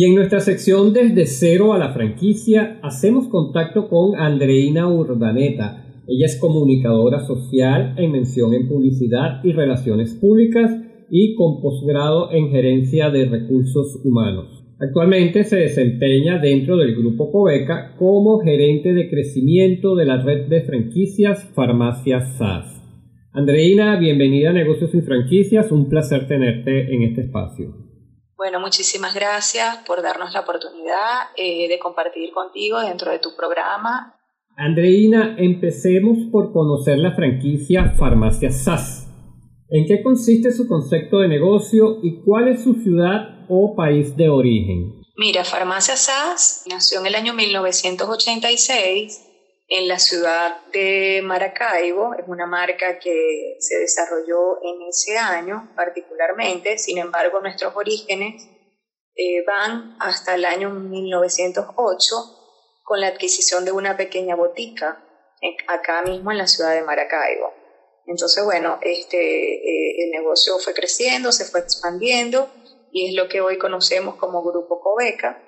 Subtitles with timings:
[0.00, 5.86] Y en nuestra sección Desde cero a la franquicia, hacemos contacto con Andreina Urdaneta.
[6.06, 10.70] Ella es comunicadora social en mención en publicidad y relaciones públicas
[11.10, 14.62] y con posgrado en gerencia de recursos humanos.
[14.78, 20.60] Actualmente se desempeña dentro del grupo Coveca como gerente de crecimiento de la red de
[20.60, 22.80] franquicias Farmacias SAS.
[23.32, 27.87] Andreina, bienvenida a Negocios sin Franquicias, un placer tenerte en este espacio.
[28.38, 34.14] Bueno, muchísimas gracias por darnos la oportunidad eh, de compartir contigo dentro de tu programa.
[34.56, 39.08] Andreina, empecemos por conocer la franquicia Farmacias SAS.
[39.70, 44.28] ¿En qué consiste su concepto de negocio y cuál es su ciudad o país de
[44.28, 45.02] origen?
[45.16, 49.27] Mira, Farmacia SAS nació en el año 1986
[49.68, 52.14] en la ciudad de Maracaibo.
[52.14, 56.78] Es una marca que se desarrolló en ese año particularmente.
[56.78, 58.48] Sin embargo, nuestros orígenes
[59.14, 62.14] eh, van hasta el año 1908
[62.84, 65.04] con la adquisición de una pequeña botica
[65.68, 67.52] acá mismo en la ciudad de Maracaibo.
[68.06, 72.50] Entonces, bueno, este, eh, el negocio fue creciendo, se fue expandiendo
[72.90, 75.42] y es lo que hoy conocemos como Grupo Coveca,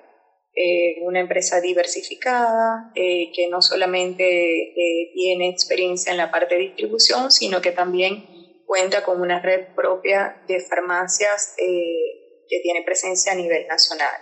[0.53, 4.73] eh, una empresa diversificada eh, que no solamente
[5.13, 8.25] tiene experiencia en la parte de distribución, sino que también
[8.65, 14.15] cuenta con una red propia de farmacias que tiene presencia a nivel nacional.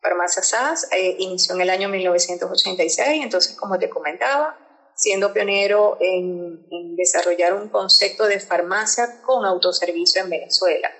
[0.00, 4.56] Farmacia SAS inició en el año 1986, entonces como te comentaba,
[5.00, 10.90] siendo pionero en, desarrollar un concepto de farmacia con autoservicio en Venezuela.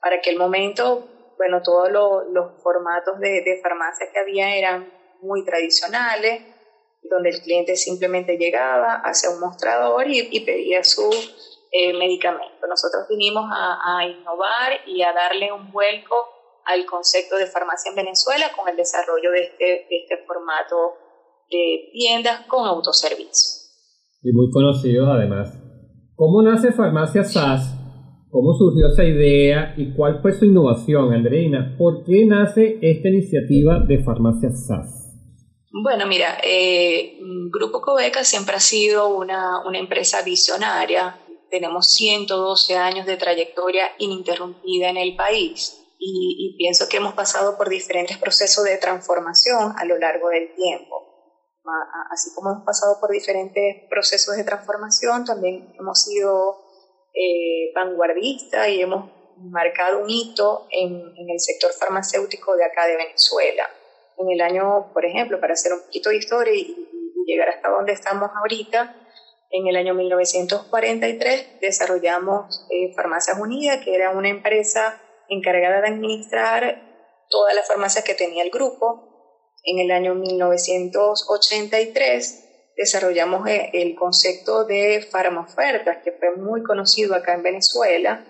[0.00, 4.92] Para aquel momento, bueno, todos los formatos de, farmacia que había eran
[5.22, 6.42] muy tradicionales,
[7.02, 11.08] donde el cliente simplemente llegaba hacia un mostrador y, pedía su
[11.72, 12.66] eh, medicamento.
[12.66, 16.16] Nosotros vinimos a, innovar y a darle un vuelco
[16.64, 20.94] al concepto de farmacia en Venezuela con el desarrollo de este, de este formato
[21.50, 23.66] de tiendas con autoservicio.
[24.22, 25.52] Y muy conocidos además.
[26.16, 27.75] ¿Cómo nace Farmacia SAS?
[28.30, 31.76] ¿Cómo surgió esa idea y cuál fue su innovación, Andreina?
[31.78, 35.14] ¿Por qué nace esta iniciativa de Farmacia SAS?
[35.70, 37.18] Bueno, mira, eh,
[37.52, 41.20] Grupo Coveca siempre ha sido una, una empresa visionaria.
[41.50, 47.56] Tenemos 112 años de trayectoria ininterrumpida en el país y, y pienso que hemos pasado
[47.56, 51.06] por diferentes procesos de transformación a lo largo del tiempo
[52.10, 56.65] así como hemos pasado por diferentes procesos de transformación, también hemos sido
[57.18, 63.70] eh, vanguardistas y hemos marcado un hito en, el sector farmacéutico de acá de Venezuela.
[64.18, 66.92] En el año, por ejemplo, para hacer un poquito de historia y,
[67.26, 68.94] llegar hasta donde estamos ahorita,
[69.50, 76.80] en el año 1943 desarrollamos eh, Farmacias Unidas, que era una empresa encargada de administrar
[77.28, 82.45] todas las farmacias que tenía el grupo, en el año 1983
[82.76, 88.24] desarrollamos eh, el concepto de farmaofertas, que fue muy conocido acá en Venezuela.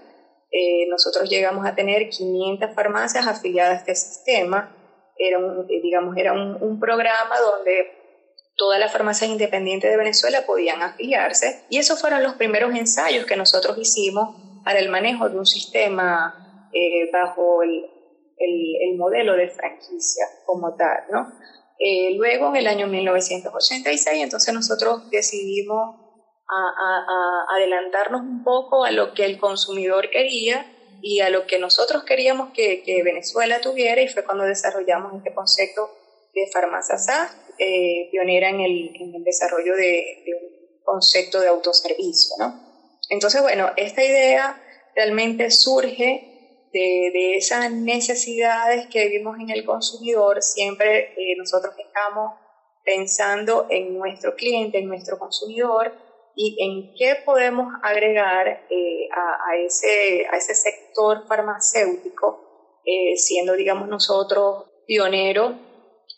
[0.50, 4.74] Eh, nosotros llegamos a tener 500 farmacias afiliadas a este sistema.
[5.18, 7.90] Era un, eh, digamos, era un, programa donde
[8.56, 13.36] todas las farmacias independientes de Venezuela podían afiliarse y esos fueron los primeros ensayos que
[13.36, 16.70] nosotros hicimos para el manejo de un sistema
[17.12, 17.86] bajo el,
[18.38, 21.32] el, modelo de franquicia como tal, ¿no?
[21.78, 25.96] Eh, luego, en el año 1986, entonces nosotros decidimos
[27.56, 30.64] adelantarnos un poco a lo que el consumidor quería
[31.02, 35.90] y a lo que nosotros queríamos que, Venezuela tuviera y fue cuando desarrollamos este concepto
[36.34, 38.92] de farmacia SAS, eh, pionera en el,
[39.24, 42.60] desarrollo de, de, un concepto de autoservicio, ¿no?
[43.08, 44.60] Entonces, bueno, esta idea
[44.94, 46.35] realmente surge
[47.12, 52.34] de, esas necesidades que vivimos en el consumidor, siempre eh, nosotros estamos
[52.84, 55.92] pensando en nuestro cliente, en nuestro consumidor
[56.34, 63.88] y en qué podemos agregar eh, a, ese, a ese sector farmacéutico, eh, siendo, digamos,
[63.88, 65.54] nosotros pioneros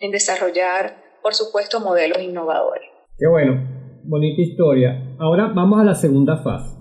[0.00, 2.88] en desarrollar, por supuesto, modelos innovadores.
[3.16, 5.16] Qué bueno, bonita historia.
[5.18, 6.77] Ahora vamos a la segunda fase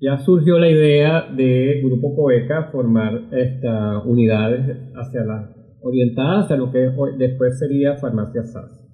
[0.00, 6.70] ya surgió la idea de Grupo Coeca formar estas unidades hacia la, orientadas hacia lo
[6.70, 8.86] que después sería Farmacia SAS.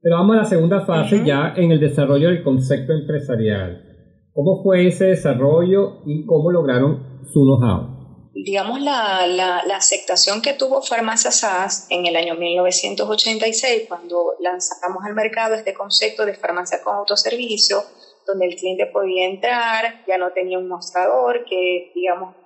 [0.00, 3.84] Pero vamos a la segunda fase ya en el desarrollo del concepto empresarial.
[4.32, 8.30] ¿Cómo fue ese desarrollo y cómo lograron su know-how?
[8.34, 15.04] Digamos, la, la, la, aceptación que tuvo Farmacia SAS en el año 1986, cuando lanzamos
[15.04, 17.82] al mercado este concepto de farmacia con autoservicio,
[18.26, 22.36] donde el cliente podía entrar, ya no tenía un mostrador que, digamos,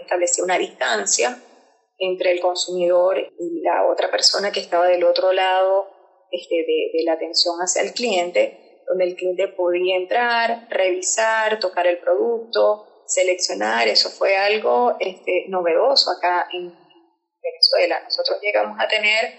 [0.00, 1.38] establecía una distancia
[1.98, 5.88] entre el consumidor y la otra persona que estaba del otro lado
[6.30, 11.98] este, de, la atención hacia el cliente, donde el cliente podía entrar, revisar, tocar el
[11.98, 13.86] producto, seleccionar.
[13.86, 16.74] Eso fue algo este, novedoso acá en
[17.42, 18.00] Venezuela.
[18.02, 19.34] Nosotros llegamos a tener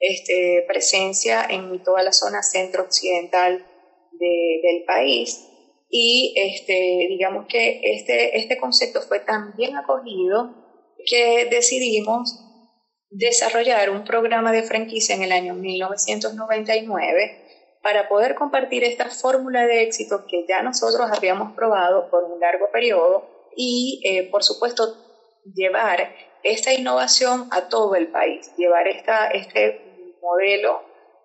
[0.00, 3.64] este, presencia en toda la zona centro-occidental
[4.18, 5.48] del país
[5.90, 10.54] y este, digamos que este, este concepto fue tan bien acogido
[11.06, 12.40] que decidimos
[13.10, 17.44] desarrollar un programa de franquicia en el año 1999
[17.80, 22.70] para poder compartir esta fórmula de éxito que ya nosotros habíamos probado por un largo
[22.72, 24.96] periodo y, eh, por supuesto,
[25.54, 26.12] llevar
[26.42, 30.80] esta innovación a todo el país, llevar esta, este modelo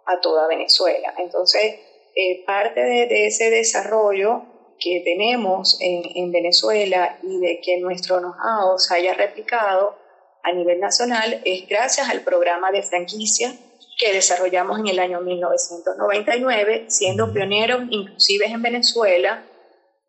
[0.06, 1.14] a toda Venezuela.
[1.18, 1.80] Entonces,
[2.21, 4.44] eh, parte de, ese desarrollo
[4.77, 9.95] que tenemos en, en, Venezuela y de que nuestro know-how se haya replicado
[10.44, 13.54] a nivel nacional es gracias al programa de franquicia
[13.98, 19.45] que desarrollamos en el año 1999, siendo pioneros inclusive en Venezuela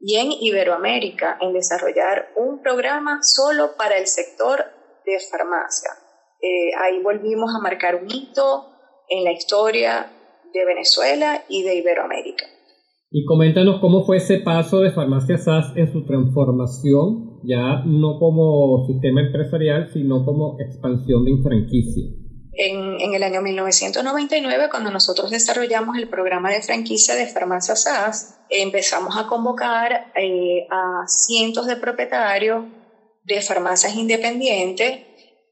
[0.01, 4.65] y en Iberoamérica en desarrollar un programa solo para el sector
[5.07, 5.93] de farmacia.
[6.43, 8.67] Eh, ahí volvimos a marcar un hito
[9.09, 10.11] en la historia
[10.53, 12.47] de Venezuela y de Iberoamérica.
[13.13, 18.87] Y coméntanos cómo fue ese paso de Farmacia SAS en su transformación, ya no como
[18.87, 22.05] sistema empresarial, sino como expansión de franquicia.
[22.53, 28.39] En, en, el año 1999, cuando nosotros desarrollamos el programa de franquicia de Farmacia SAS,
[28.49, 32.65] empezamos a convocar eh, a cientos de propietarios
[33.25, 35.01] de farmacias independientes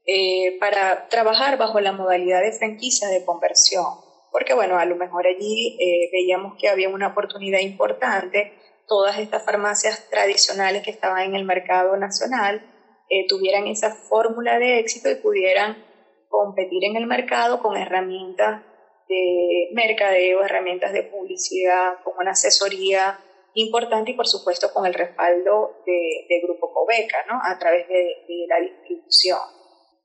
[0.05, 5.25] eh, para trabajar bajo la modalidad de franquicia de conversión porque bueno, a lo mejor
[5.27, 8.53] allí eh, veíamos que había una oportunidad importante,
[8.87, 12.61] todas estas farmacias tradicionales que estaban en el mercado nacional
[13.09, 15.83] eh, tuvieran esa fórmula de éxito y pudieran
[16.27, 18.63] competir en el mercado con herramientas
[19.07, 23.19] de mercadeo, herramientas de publicidad, con una asesoría
[23.55, 27.39] importante y por supuesto con el respaldo de, Grupo Cobeca, ¿no?
[27.43, 29.39] a través de, la distribución.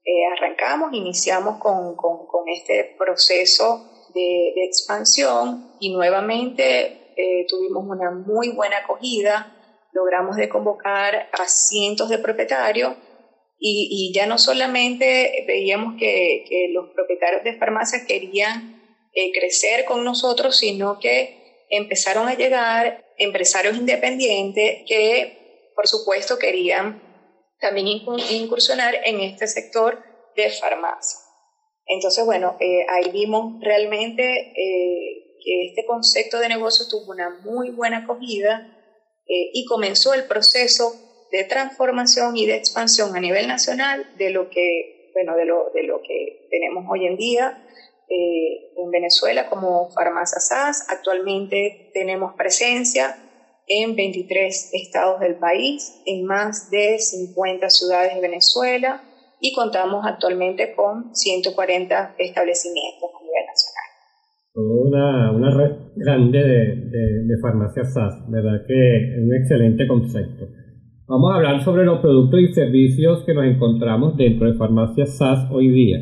[0.05, 8.11] Eh, arrancamos, iniciamos con, con, con este proceso de, expansión y nuevamente eh, tuvimos una
[8.11, 9.55] muy buena acogida,
[9.93, 12.96] logramos de convocar a cientos de propietarios
[13.58, 18.82] y, ya no solamente veíamos que, los propietarios de farmacias querían
[19.14, 27.02] eh, crecer con nosotros, sino que empezaron a llegar empresarios independientes que, por supuesto, querían
[27.61, 27.87] también
[28.31, 30.02] incursionar en este sector
[30.37, 31.24] de farmacia.
[31.86, 34.22] Entonces, bueno, eh, ahí vimos realmente
[34.54, 38.66] eh, que este concepto de negocio tuvo una muy buena acogida
[39.26, 40.92] eh, y comenzó el proceso
[41.31, 45.82] de transformación y de expansión a nivel nacional de lo que, bueno, de lo, de
[45.82, 47.60] lo que tenemos hoy en día
[48.06, 50.84] en Venezuela como Farmacia SAS.
[50.88, 53.16] Actualmente tenemos presencia
[53.66, 59.02] en 23 estados del país, en más de 50 ciudades de Venezuela
[59.44, 63.85] y contamos actualmente con 140 establecimientos a nivel nacional.
[64.56, 68.64] Una, una red grande de, de, farmacias SAS, ¿verdad?
[68.67, 70.49] Que es un excelente concepto.
[71.06, 75.47] Vamos a hablar sobre los productos y servicios que nos encontramos dentro de farmacias SAS
[75.50, 75.99] hoy día.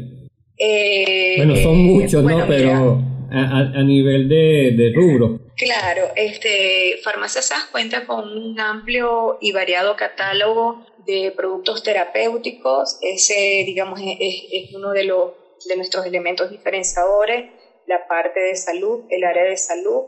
[0.57, 2.47] Eh, bueno, son muchos, ¿no?
[2.47, 5.41] Pero a, a, nivel de, de rubro.
[5.63, 12.99] Claro, este, Farmacia SAS cuenta con un amplio y variado catálogo de productos terapéuticos.
[13.01, 15.33] Ese, digamos, es, uno de, los,
[15.69, 17.53] de nuestros elementos diferenciadores,
[17.87, 20.03] la parte de salud, el área de salud,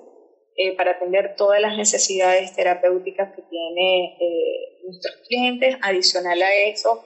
[0.56, 5.76] eh, para atender todas las necesidades terapéuticas que tienen eh, nuestros clientes.
[5.82, 7.04] Adicional a eso,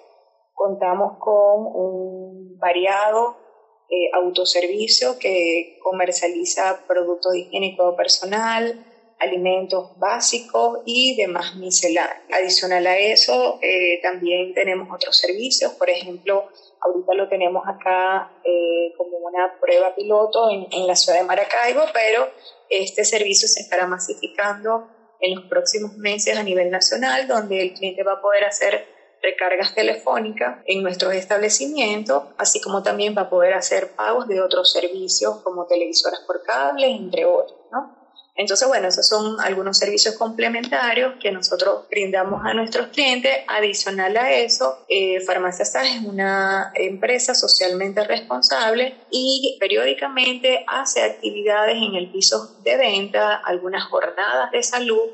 [0.55, 3.48] contamos con un variado
[3.90, 8.78] eh, autoservicio que comercializa productos higiénicos personal,
[9.18, 12.23] alimentos básicos y demás misceláneos.
[12.30, 16.45] Adicional a eso, eh, también tenemos otros servicios, por ejemplo,
[16.80, 21.83] ahorita lo tenemos acá eh, como una prueba piloto en, en la ciudad de Maracaibo,
[21.92, 22.28] pero
[22.68, 24.87] este servicio se estará masificando
[25.21, 28.85] en los próximos meses a nivel nacional, donde el cliente va a poder hacer
[29.23, 34.73] recargas telefónicas en nuestros establecimientos, así como también va a poder hacer pagos de otros
[34.73, 37.59] servicios como televisoras por cable, entre otros.
[37.73, 37.99] ¿no?
[38.39, 43.37] Entonces, bueno, esos son algunos servicios complementarios que nosotros brindamos a nuestros clientes.
[43.49, 51.79] Adicional a eso, eh, Farmacia SAS es una empresa socialmente responsable y periódicamente hace actividades
[51.79, 55.11] en el piso de venta, algunas jornadas de salud,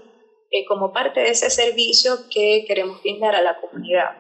[0.57, 4.11] eh, como parte de ese servicio que queremos brindar a la comunidad.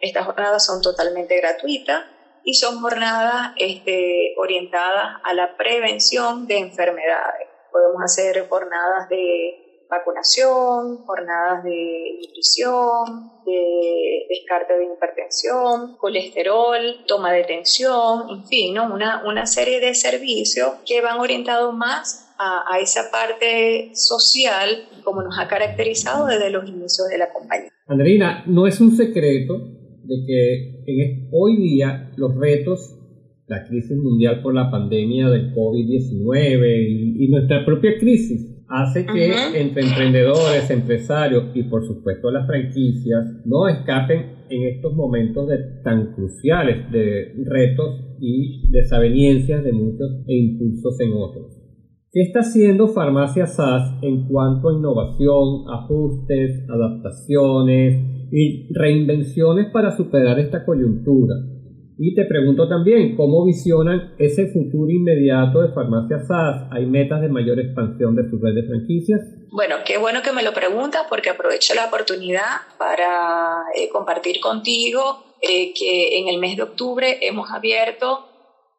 [0.00, 2.04] Estas jornadas son totalmente gratuitas
[2.42, 7.46] y son jornadas este, orientadas a la prevención de enfermedades.
[7.70, 17.44] Podemos hacer jornadas de vacunación, jornadas de nutrición, de descarte de hipertensión, colesterol, toma de
[17.44, 23.10] tensión, en fin, una, una serie de servicios que van orientados más a, a, esa
[23.10, 27.70] parte social como nos ha caracterizado desde los inicios de la compañía.
[27.86, 29.58] Andreina, no es un secreto
[30.04, 32.98] de que en hoy día los retos,
[33.46, 39.60] la crisis mundial por la pandemia del COVID-19 y, y nuestra propia crisis hace que
[39.60, 46.12] entre emprendedores, empresarios y por supuesto las franquicias no escapen en estos momentos de, tan
[46.14, 51.53] cruciales de retos y desavenencias de muchos e impulsos en otros.
[52.14, 60.38] ¿Qué está haciendo Farmacia SAS en cuanto a innovación, ajustes, adaptaciones y reinvenciones para superar
[60.38, 61.34] esta coyuntura?
[61.98, 66.68] Y te pregunto también, ¿cómo visionan ese futuro inmediato de Farmacia SAS?
[66.70, 69.20] ¿Hay metas de mayor expansión de su red de franquicias?
[69.50, 75.00] Bueno, qué bueno que me lo preguntas porque aprovecho la oportunidad para eh, compartir contigo
[75.42, 78.33] eh, que en el mes de octubre hemos abierto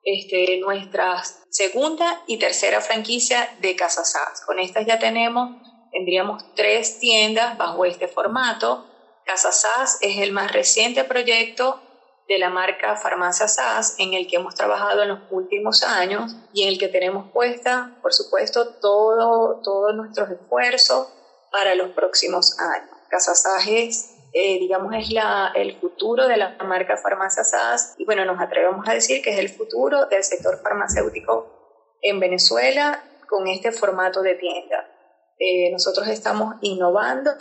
[0.05, 4.41] este, nuestra segunda y tercera franquicia de Casa SAS.
[4.45, 8.85] Con estas ya tenemos, tendríamos tres tiendas bajo este formato.
[9.25, 11.81] Casa SAS es el más reciente proyecto
[12.27, 16.63] de la marca Farmacia SAS en el que hemos trabajado en los últimos años y
[16.63, 21.07] en el que tenemos puesta, por supuesto, todo, todos nuestros esfuerzos
[21.51, 22.89] para los próximos años.
[23.09, 28.03] Casa SAS es, eh, digamos, es la, el futuro de la marca Farmacia SAS y
[28.03, 33.47] bueno, nos atrevemos a decir que es el futuro del sector farmacéutico en Venezuela con
[33.47, 34.89] este formato de tienda.
[35.39, 37.31] Eh, nosotros estamos innovando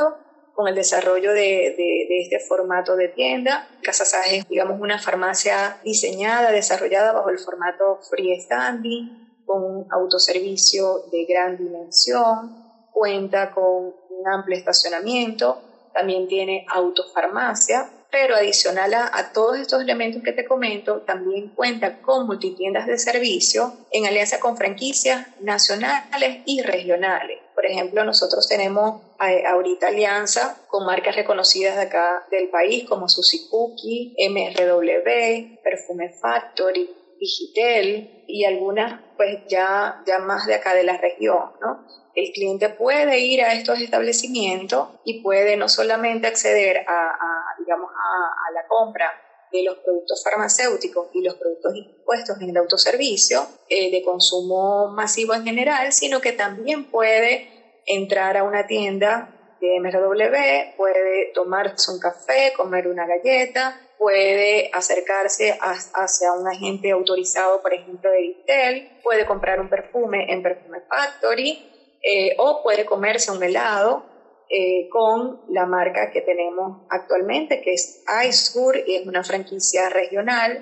[0.54, 3.66] con el desarrollo de, de, este formato de tienda.
[3.82, 11.24] Casa es, digamos, una farmacia diseñada, desarrollada bajo el formato freestanding, con un autoservicio de
[11.24, 15.60] gran dimensión, cuenta con un amplio estacionamiento,
[15.94, 22.26] también tiene autofarmacia, pero adicional a, todos estos elementos que te comento, también cuenta con
[22.26, 27.38] multitiendas de servicio en alianza con franquicias nacionales y regionales.
[27.54, 33.08] Por ejemplo, nosotros tenemos eh, ahorita alianza con marcas reconocidas de acá del país como
[33.08, 36.88] Susi Cookie, MRW, Perfume Factory,
[37.25, 41.87] Digitel y algunas pues ya, ya más de acá de la región, ¿no?
[42.14, 48.52] el cliente puede ir a estos establecimientos y puede no solamente acceder a, digamos, a,
[48.52, 49.12] la compra
[49.52, 55.35] de los productos farmacéuticos y los productos impuestos en el autoservicio eh, de consumo masivo
[55.35, 61.99] en general, sino que también puede entrar a una tienda de MRW, puede tomarse un
[61.99, 69.25] café, comer una galleta, puede acercarse hacia un agente autorizado, por ejemplo, de Vitel, puede
[69.25, 71.58] comprar un perfume en Perfume Factory,
[72.02, 74.04] eh, o puede comerse un helado
[74.50, 80.52] eh, con la marca que tenemos actualmente, que es iSur y es una franquicia regional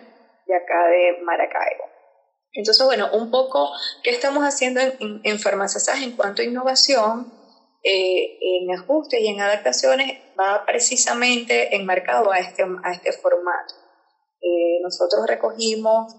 [0.46, 1.90] de acá de Maracaibo.
[2.52, 3.70] Entonces, bueno, un poco,
[4.04, 7.41] ¿qué estamos haciendo en, en, Farmacias en cuanto a innovación?
[7.84, 13.74] Eh, en ajustes y en adaptaciones va precisamente enmarcado a este, a este formato.
[14.82, 16.14] nosotros recogimos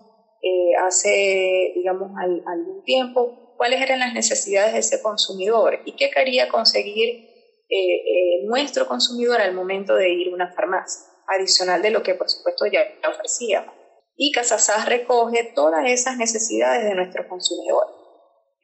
[0.85, 7.29] hace, digamos, algún tiempo cuáles eran las necesidades de ese consumidor y qué quería conseguir
[7.69, 12.13] eh, eh, nuestro consumidor al momento de ir a una farmacia, adicional de lo que
[12.13, 13.73] por supuesto ya ofrecíamos.
[14.15, 17.87] Y Casasas recoge todas esas necesidades de nuestro consumidor.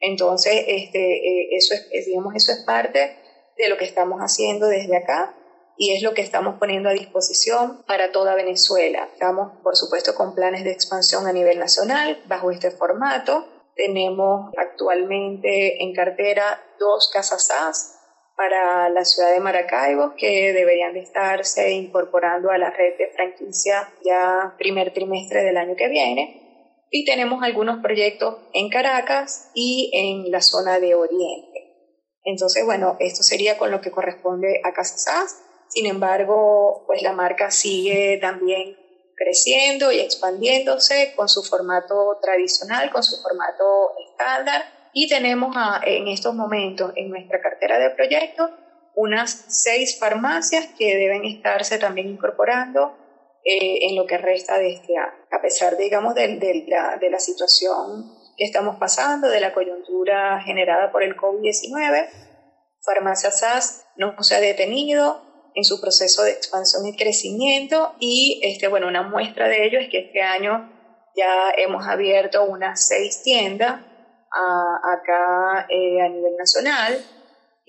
[0.00, 3.16] Entonces, este, eh, eso, es, digamos, eso es parte
[3.56, 5.36] de lo que estamos haciendo desde acá
[5.76, 9.08] y es lo que estamos poniendo a disposición para toda Venezuela.
[9.12, 13.46] Estamos, por supuesto, con planes de expansión a nivel nacional bajo este formato
[13.80, 17.96] tenemos actualmente en cartera dos casas SAS
[18.36, 23.88] para la ciudad de Maracaibo que deberían de estarse incorporando a la red de franquicia
[24.04, 26.39] ya primer trimestre del año que viene.
[26.90, 31.70] Y tenemos algunos proyectos en Caracas y en la zona de Oriente.
[32.24, 35.42] Entonces, bueno, esto sería con lo que corresponde a Casa SAS.
[35.68, 38.76] Sin embargo, pues la marca sigue también
[39.16, 44.64] creciendo y expandiéndose con su formato tradicional, con su formato estándar.
[44.92, 45.54] Y tenemos
[45.84, 48.50] en estos momentos en nuestra cartera de proyectos
[48.96, 52.96] unas seis farmacias que deben estarse también incorporando
[53.44, 55.12] eh, en lo que resta de este año.
[55.30, 61.16] A pesar, digamos, de, la, situación que estamos pasando, de la coyuntura generada por el
[61.16, 62.08] COVID-19,
[62.82, 68.68] Farmacia SAS no se ha detenido, en su proceso de expansión y crecimiento y este,
[68.68, 70.70] bueno, una muestra de ello es que este año
[71.16, 73.80] ya hemos abierto unas seis tiendas
[74.30, 77.04] acá eh, a nivel nacional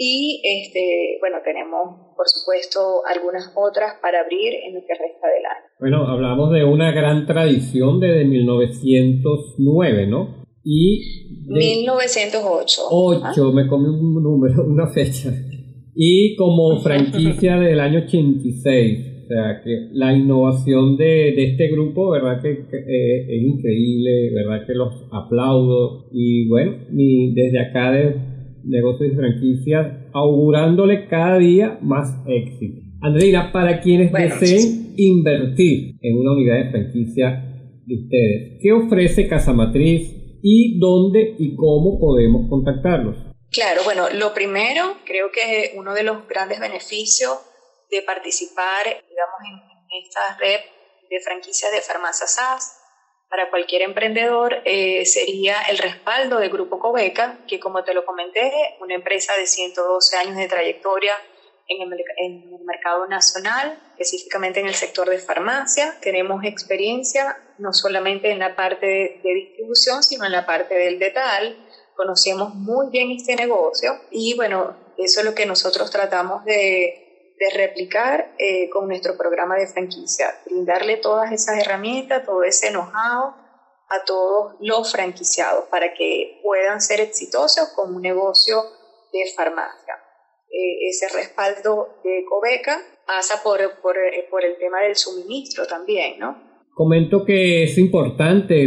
[0.04, 5.46] y este, bueno, tenemos por supuesto algunas otras para abrir en lo que resta del
[5.46, 5.66] año.
[5.80, 10.44] Bueno, hablamos de una gran tradición desde 1909, ¿no?
[10.64, 12.82] Y 1908.
[12.90, 15.32] 8, me comí un número, una fecha.
[15.94, 19.26] Y como franquicia del año 86.
[19.26, 22.42] O sea, que la innovación de, este grupo, ¿verdad?
[22.42, 24.66] Que, eh, es increíble, ¿verdad?
[24.66, 26.08] Que los aplaudo.
[26.12, 28.31] Y bueno, mi, desde acá de
[28.64, 32.82] negocios y franquicias, augurándole cada día más éxito.
[33.02, 37.30] Andreina, para quienes deseen invertir en una unidad de franquicia
[37.86, 43.18] de ustedes, ¿qué ofrece Casa Matriz y dónde y cómo podemos contactarlos?
[43.52, 47.38] Claro, bueno, lo primero, creo que uno de los grandes beneficios
[47.90, 49.72] de participar, digamos, en,
[50.06, 50.62] esta red
[51.10, 52.81] de franquicias de farmacia SAS
[53.32, 58.52] para cualquier emprendedor eh, sería el respaldo del Grupo Cobeca, que como te lo comenté,
[58.82, 61.14] una empresa de 112 años de trayectoria
[61.70, 65.98] en el, en el, mercado nacional, específicamente en el sector de farmacia.
[66.02, 71.00] Tenemos experiencia no solamente en la parte de, de distribución, sino en la parte del
[71.00, 71.56] detal.
[71.96, 77.11] Conocemos muy bien este negocio y bueno, eso es lo que nosotros tratamos de,
[77.42, 83.34] de replicar eh, con nuestro programa de franquicia, brindarle todas esas herramientas, todo ese know-how
[83.90, 88.62] a todos los franquiciados para que puedan ser exitosos con un negocio
[89.12, 89.96] de farmacia.
[90.52, 96.20] Eh, ese respaldo de Cobeca pasa por, por, eh, por el tema del suministro también,
[96.20, 96.51] ¿no?
[96.74, 98.66] Comento que es importante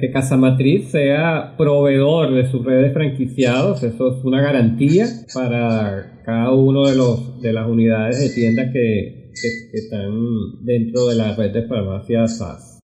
[0.00, 3.82] que Casa Matriz sea proveedor de su red de franquiciados.
[3.82, 9.30] Eso es una garantía para cada uno de los de las unidades de tienda que,
[9.72, 10.12] están
[10.64, 12.80] dentro de la red de farmacias SAS.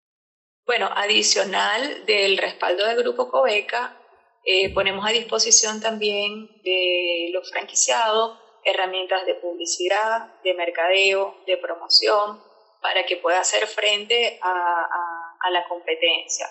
[0.64, 3.96] Bueno, adicional del respaldo del Grupo Cobeca,
[4.44, 12.40] eh, ponemos a disposición también de los franquiciados herramientas de publicidad, de mercadeo, de promoción,
[12.86, 16.46] para que pueda hacer frente a, la competencia.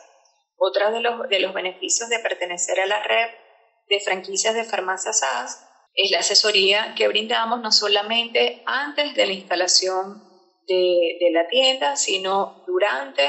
[0.58, 3.30] Otro de los, beneficios de pertenecer a la red
[3.88, 9.32] de franquicias de farmacias SAS es la asesoría que brindamos no solamente antes de la
[9.32, 10.24] instalación
[10.68, 13.24] de, la tienda, sino durante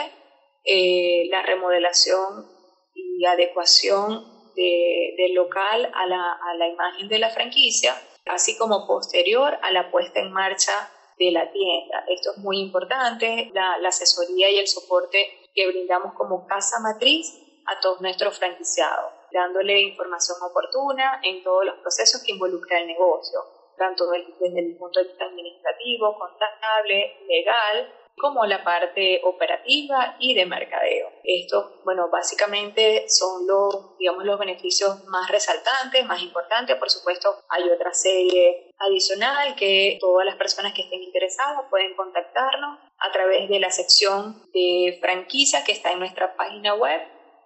[0.65, 2.51] eh, la remodelación
[2.93, 9.93] y adecuación del local a la imagen de la franquicia, así como posterior a la
[9.93, 12.05] puesta en marcha de la tienda.
[12.09, 17.81] Esto es muy importante, la, asesoría y el soporte que brindamos como casa matriz a
[17.81, 23.41] todos nuestros franquiciados, dándole información oportuna en todos los procesos que involucra el negocio,
[23.77, 30.47] tanto desde el punto de vista administrativo, contable, legal, como la parte operativa y de
[30.47, 31.09] mercadeo.
[31.23, 36.77] Esto, bueno, básicamente son los, digamos, los beneficios más resaltantes, más importantes.
[36.77, 42.79] Por supuesto, hay otra serie adicional que todas las personas que estén interesadas pueden contactarnos
[42.99, 47.01] a través de la sección de franquicia que está en nuestra página web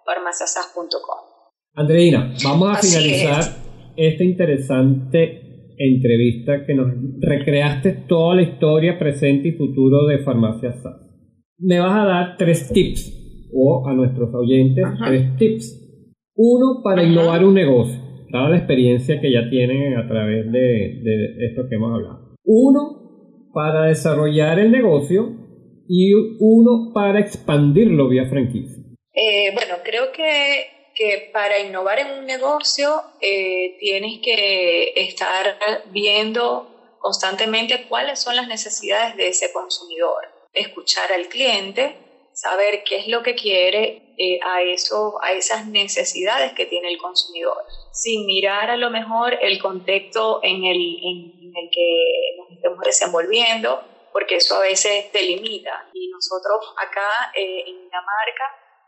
[0.05, 1.19] farmaciasas.com.
[1.75, 3.43] Andreina, vamos a finalizar
[3.97, 5.50] este interesante
[5.87, 10.95] entrevista que nos recreaste toda la historia presente y futuro de Farmacia SAS.
[11.57, 15.77] Me vas a dar tres tips, o a nuestros oyentes, tres tips.
[16.35, 17.99] Uno, para innovar un negocio,
[18.31, 22.35] dada la experiencia que ya tienen a través de, esto que hemos hablado.
[22.43, 25.35] Uno, para desarrollar el negocio
[25.87, 28.81] y uno para expandirlo vía franquicia.
[29.13, 36.95] Eh, bueno, creo que que para innovar en un negocio eh, tienes que estar viendo
[36.99, 41.97] constantemente cuáles son las necesidades de ese consumidor, escuchar al cliente,
[42.33, 46.99] saber qué es lo que quiere eh, a, eso, a esas necesidades que tiene el
[46.99, 52.79] consumidor, sin mirar a lo mejor el contexto en el, en, el que nos estemos
[52.85, 53.81] desenvolviendo,
[54.13, 55.89] porque eso a veces te limita.
[55.93, 58.43] Y nosotros acá eh, en la marca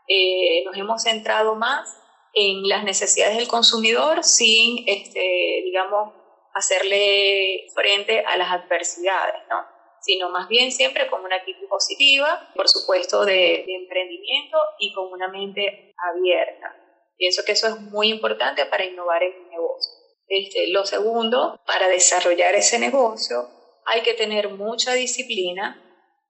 [0.06, 2.03] eh, nos hemos centrado más
[2.34, 6.12] en las necesidades del consumidor sin, este, digamos,
[6.54, 9.74] hacerle frente a las adversidades, ¿no?
[10.04, 15.28] sino más bien siempre con una actitud positiva, por supuesto de, emprendimiento y con una
[15.28, 16.76] mente abierta.
[17.16, 19.92] Pienso que eso es muy importante para innovar en un negocio.
[20.28, 23.48] Este, lo segundo, para desarrollar ese negocio
[23.86, 25.80] hay que tener mucha disciplina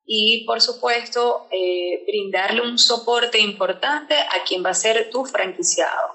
[0.07, 6.15] y por supuesto eh, brindarle un soporte importante a quien va a ser tu franquiciado.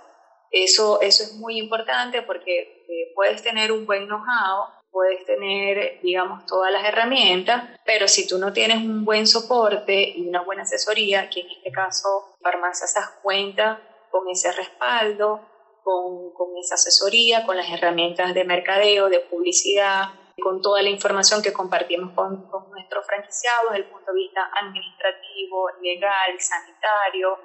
[0.52, 6.46] Eso, eso es muy importante porque eh, puedes tener un buen know-how, puedes tener, digamos,
[6.46, 11.30] todas las herramientas, pero si tú no tienes un buen soporte y una buena asesoría,
[11.30, 15.42] que en este caso Farmacias cuenta con ese respaldo,
[15.84, 21.42] con, con esa asesoría, con las herramientas de mercadeo, de publicidad, con toda la información
[21.42, 27.38] que compartimos con, con nuestros franquiciados desde el punto de vista administrativo, legal, sanitario,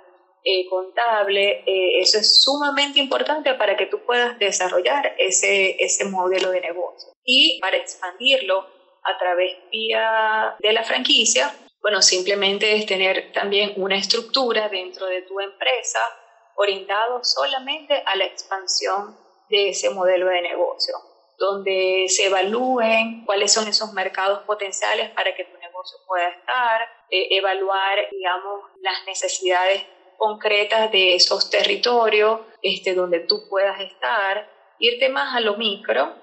[0.47, 6.51] eh, contable, eh, eso es sumamente importante para que tú puedas desarrollar ese, ese modelo
[6.51, 7.13] de negocio.
[7.25, 8.67] Y para expandirlo
[9.05, 15.23] a través vía de la franquicia, bueno, simplemente es tener también una estructura dentro de
[15.23, 16.01] tu empresa
[16.57, 19.17] orientado solamente a la expansión
[19.49, 20.95] de ese modelo de negocio,
[21.39, 27.29] donde se evalúen cuáles son esos mercados potenciales para que tu negocio pueda estar, eh,
[27.31, 29.83] evaluar, digamos, las necesidades
[30.17, 36.15] concretas de esos territorios este, donde tú puedas estar, irte más a lo micro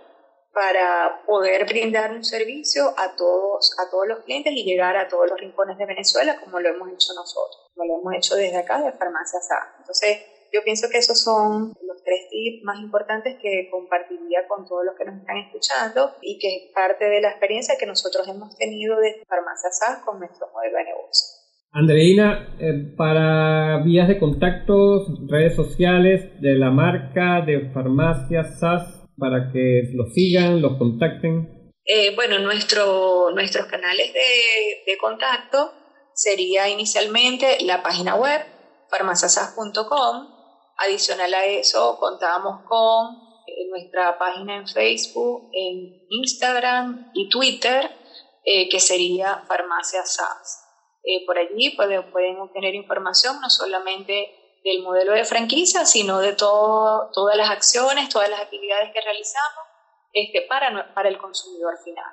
[0.54, 5.30] para poder brindar un servicio a todos, a todos los clientes y llegar a todos
[5.30, 8.82] los rincones de Venezuela como lo hemos hecho nosotros, como lo hemos hecho desde acá
[8.82, 9.76] de Farmacia SA.
[9.80, 10.20] Entonces,
[10.54, 14.96] yo pienso que esos son los tres tips más importantes que compartiría con todos los
[14.98, 18.98] que nos están escuchando y que es parte de la experiencia que nosotros hemos tenido
[19.00, 21.42] de Farmacia SA con nuestro modelo de negocio.
[21.74, 29.52] Andreina, eh, para vías de contactos, redes sociales de la marca de Farmacia SAS, para
[29.54, 31.72] que lo sigan, los contacten.
[31.86, 35.72] Eh, bueno, nuestro, nuestros canales de, de, contacto
[36.14, 38.42] sería inicialmente la página web
[38.90, 40.41] farmaciasas.com.
[40.86, 43.16] Adicional a eso, contamos con
[43.48, 47.90] eh, nuestra página en Facebook, en Instagram y Twitter,
[48.44, 50.62] que sería Farmacia SAS.
[51.04, 56.34] Eh, por allí pueden, pueden obtener información no solamente del modelo de franquicia, sino de
[56.34, 59.66] todo, todas las acciones, todas las actividades que realizamos
[60.14, 62.06] este, para, para el consumidor final.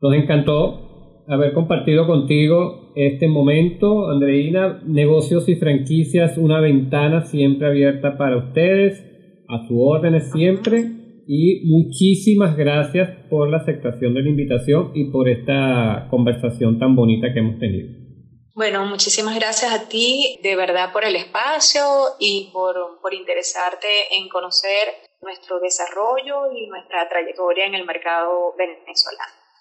[0.00, 0.93] Nos encantó
[1.28, 4.80] haber compartido contigo este momento, Andreina.
[4.84, 9.00] Negocios y franquicias, una ventana siempre abierta para ustedes,
[9.48, 10.84] a su órdenes siempre.
[11.26, 17.32] Y muchísimas gracias por la aceptación de la invitación y por esta conversación tan bonita
[17.32, 17.88] que hemos tenido.
[18.54, 21.82] Bueno, muchísimas gracias a ti de verdad por el espacio
[22.20, 24.88] y por, por interesarte en conocer
[25.22, 29.43] nuestro desarrollo y nuestra trayectoria en el mercado venezolano.